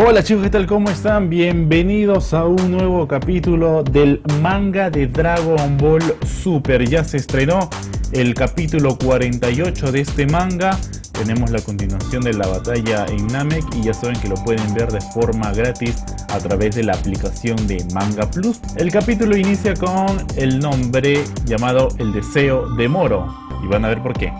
[0.00, 0.66] Hola chicos, ¿qué tal?
[0.68, 1.28] ¿Cómo están?
[1.28, 6.88] Bienvenidos a un nuevo capítulo del manga de Dragon Ball Super.
[6.88, 7.68] Ya se estrenó
[8.12, 10.78] el capítulo 48 de este manga.
[11.12, 14.92] Tenemos la continuación de la batalla en Namek y ya saben que lo pueden ver
[14.92, 18.60] de forma gratis a través de la aplicación de Manga Plus.
[18.76, 23.26] El capítulo inicia con el nombre llamado El Deseo de Moro
[23.64, 24.32] y van a ver por qué.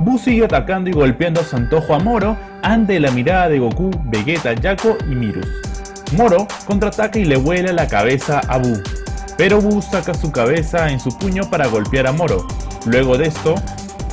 [0.00, 3.90] Buu sigue atacando y golpeando a su antojo a Moro ante la mirada de Goku,
[4.06, 5.46] Vegeta, Yako y Mirus.
[6.16, 8.82] Moro contraataca y le vuela la cabeza a Buu,
[9.36, 12.46] pero Buu saca su cabeza en su puño para golpear a Moro.
[12.86, 13.54] Luego de esto,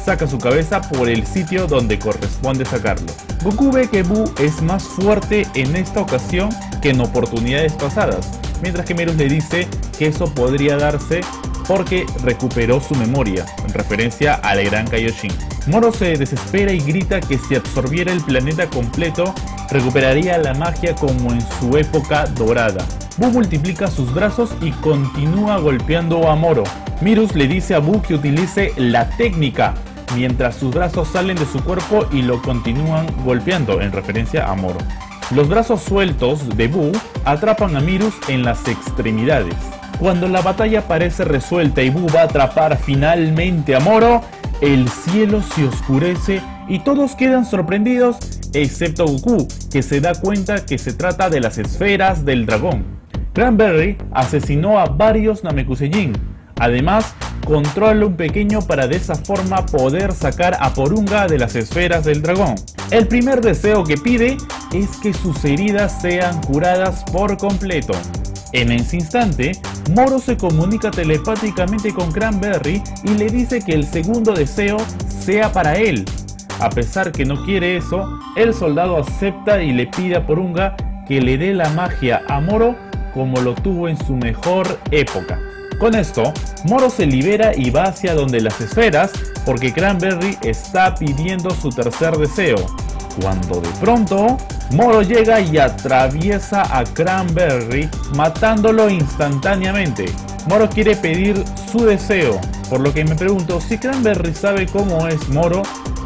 [0.04, 3.08] saca su cabeza por el sitio donde corresponde sacarlo.
[3.44, 6.50] Goku ve que Buu es más fuerte en esta ocasión
[6.82, 8.32] que en oportunidades pasadas,
[8.62, 11.22] mientras que Mirus le dice que eso podría darse
[11.68, 15.32] porque recuperó su memoria, en referencia al gran Kaioshin.
[15.68, 19.34] Moro se desespera y grita que si absorbiera el planeta completo,
[19.70, 22.86] recuperaría la magia como en su época dorada.
[23.18, 26.64] Buu multiplica sus brazos y continúa golpeando a Moro.
[27.02, 29.76] Mirus le dice a Buu que utilice la técnica,
[30.16, 34.80] mientras sus brazos salen de su cuerpo y lo continúan golpeando, en referencia a Moro.
[35.32, 36.92] Los brazos sueltos de Buu
[37.24, 39.56] atrapan a Mirus en las extremidades.
[40.00, 44.22] Cuando la batalla parece resuelta y Buu va a atrapar finalmente a Moro,
[44.62, 48.18] el cielo se oscurece y todos quedan sorprendidos,
[48.54, 52.86] excepto Goku, que se da cuenta que se trata de las esferas del dragón.
[53.34, 56.14] Cranberry asesinó a varios Namekusei
[56.60, 62.06] Además, controla un pequeño para de esa forma poder sacar a Porunga de las esferas
[62.06, 62.56] del dragón.
[62.92, 64.38] El primer deseo que pide
[64.72, 67.94] es que sus heridas sean curadas por completo.
[68.54, 69.54] En ese instante,
[69.90, 75.76] Moro se comunica telepáticamente con Cranberry y le dice que el segundo deseo sea para
[75.76, 76.06] él.
[76.60, 80.76] A pesar que no quiere eso, el soldado acepta y le pide a Porunga
[81.08, 82.76] que le dé la magia a Moro
[83.14, 85.40] como lo tuvo en su mejor época.
[85.80, 86.32] Con esto,
[86.66, 89.12] Moro se libera y va hacia donde las esferas
[89.46, 92.58] porque Cranberry está pidiendo su tercer deseo,
[93.20, 94.38] cuando de pronto
[94.72, 100.06] Moro llega y atraviesa a Cranberry matándolo instantáneamente.
[100.48, 102.40] Moro quiere pedir su deseo,
[102.70, 105.64] por lo que me pregunto si Cranberry sabe cómo es Moro,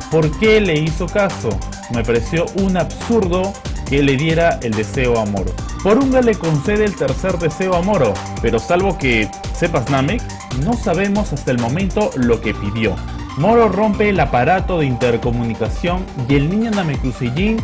[0.10, 1.50] ¿por qué le hizo caso?
[1.94, 3.54] Me pareció un absurdo
[3.88, 5.54] que le diera el deseo a Moro.
[5.84, 10.24] Porunga le concede el tercer deseo a Moro, pero salvo que sepas Namek,
[10.64, 12.96] no sabemos hasta el momento lo que pidió.
[13.38, 17.58] Moro rompe el aparato de intercomunicación y el niño Namekusei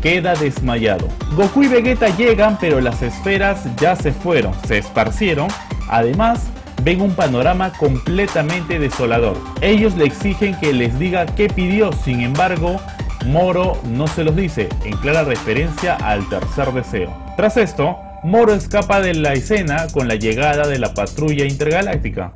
[0.00, 1.08] queda desmayado.
[1.34, 5.48] Goku y Vegeta llegan pero las esferas ya se fueron, se esparcieron.
[5.88, 6.46] Además,
[6.84, 9.36] ven un panorama completamente desolador.
[9.62, 12.80] Ellos le exigen que les diga qué pidió, sin embargo,
[13.26, 17.12] Moro no se los dice, en clara referencia al tercer deseo.
[17.36, 22.30] Tras esto, Moro escapa de la escena con la llegada de la patrulla intergaláctica.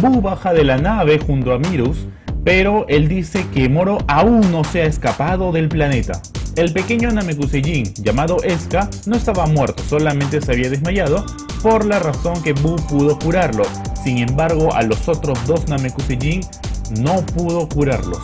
[0.00, 2.06] Buu baja de la nave junto a Mirus
[2.44, 6.20] pero él dice que Moro aún no se ha escapado del planeta.
[6.56, 11.24] El pequeño Namekusei llamado Eska no estaba muerto, solamente se había desmayado
[11.62, 13.64] por la razón que Buu pudo curarlo.
[14.02, 16.40] Sin embargo, a los otros dos Namekusei
[16.98, 18.20] no pudo curarlos.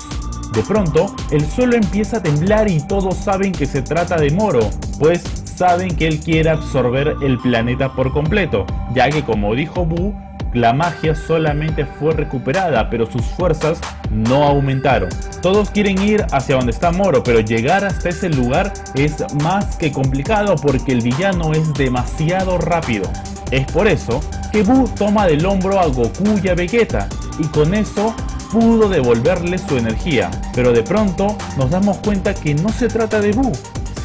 [0.53, 4.71] De pronto, el suelo empieza a temblar y todos saben que se trata de Moro,
[4.99, 5.23] pues
[5.57, 10.15] saben que él quiere absorber el planeta por completo, ya que como dijo Buu,
[10.57, 13.79] la magia solamente fue recuperada, pero sus fuerzas
[14.11, 15.11] no aumentaron.
[15.43, 19.93] Todos quieren ir hacia donde está Moro, pero llegar hasta ese lugar es más que
[19.93, 23.09] complicado porque el villano es demasiado rápido.
[23.51, 27.75] Es por eso que Buu toma del hombro a Goku y a Vegeta, y con
[27.75, 28.15] eso
[28.51, 30.31] pudo devolverle su energía.
[30.55, 33.53] Pero de pronto nos damos cuenta que no se trata de Buu,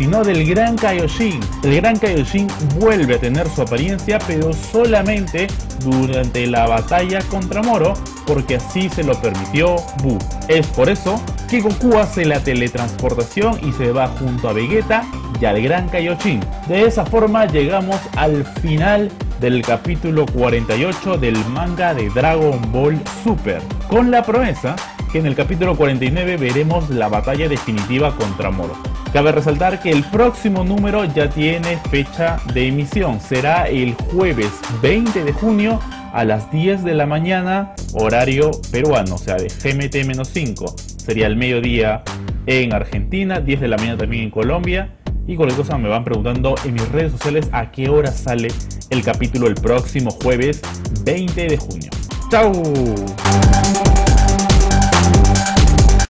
[0.01, 1.39] sino del Gran Kaioshin.
[1.61, 2.47] El Gran Kaioshin
[2.79, 5.45] vuelve a tener su apariencia, pero solamente
[5.83, 7.93] durante la batalla contra Moro,
[8.25, 10.17] porque así se lo permitió Buu.
[10.47, 15.03] Es por eso que Goku hace la teletransportación y se va junto a Vegeta
[15.39, 16.39] y al Gran Kaioshin.
[16.67, 23.61] De esa forma llegamos al final del capítulo 48 del manga de Dragon Ball Super,
[23.87, 24.75] con la promesa
[25.11, 28.90] que en el capítulo 49 veremos la batalla definitiva contra Moro.
[29.13, 33.19] Cabe resaltar que el próximo número ya tiene fecha de emisión.
[33.19, 35.81] Será el jueves 20 de junio
[36.13, 40.79] a las 10 de la mañana, horario peruano, o sea, de GMT-5.
[40.79, 42.03] Sería el mediodía
[42.45, 44.95] en Argentina, 10 de la mañana también en Colombia.
[45.27, 48.47] Y cualquier cosa me van preguntando en mis redes sociales a qué hora sale
[48.89, 50.61] el capítulo el próximo jueves
[51.03, 51.89] 20 de junio.
[52.29, 52.51] ¡Chao!